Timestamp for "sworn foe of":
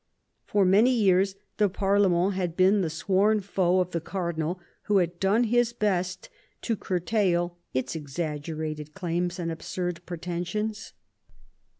2.89-3.91